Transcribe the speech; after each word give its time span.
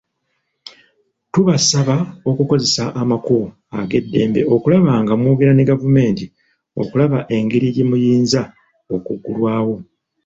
Tubasaba 1.33 1.95
okukozesa 2.29 2.83
amakubo 3.01 3.47
ag'eddembe 3.79 4.41
okulaba 4.55 4.91
nga 5.01 5.13
mwogera 5.19 5.53
ne 5.55 5.67
gavumenti 5.71 6.25
okulaba 6.81 7.19
egeri 7.37 7.67
gye 7.75 7.85
muyinza 7.89 8.41
okuggulwawo. 8.95 9.75